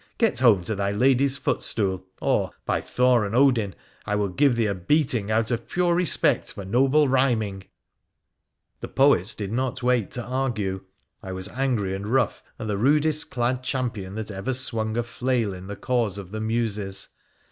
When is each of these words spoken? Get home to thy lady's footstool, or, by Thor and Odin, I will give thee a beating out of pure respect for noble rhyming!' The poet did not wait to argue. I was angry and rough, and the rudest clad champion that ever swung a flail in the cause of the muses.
Get 0.17 0.39
home 0.39 0.63
to 0.63 0.73
thy 0.73 0.91
lady's 0.91 1.37
footstool, 1.37 2.07
or, 2.23 2.49
by 2.65 2.81
Thor 2.81 3.23
and 3.23 3.35
Odin, 3.35 3.75
I 4.03 4.15
will 4.15 4.29
give 4.29 4.55
thee 4.55 4.65
a 4.65 4.73
beating 4.73 5.29
out 5.29 5.51
of 5.51 5.67
pure 5.69 5.93
respect 5.93 6.53
for 6.53 6.65
noble 6.65 7.07
rhyming!' 7.07 7.65
The 8.81 8.87
poet 8.87 9.35
did 9.37 9.51
not 9.51 9.83
wait 9.83 10.09
to 10.13 10.23
argue. 10.23 10.85
I 11.21 11.33
was 11.33 11.49
angry 11.49 11.93
and 11.93 12.07
rough, 12.11 12.41
and 12.57 12.67
the 12.67 12.77
rudest 12.79 13.29
clad 13.29 13.61
champion 13.63 14.15
that 14.15 14.31
ever 14.31 14.53
swung 14.53 14.97
a 14.97 15.03
flail 15.03 15.53
in 15.53 15.67
the 15.67 15.75
cause 15.75 16.17
of 16.17 16.31
the 16.31 16.41
muses. 16.41 17.09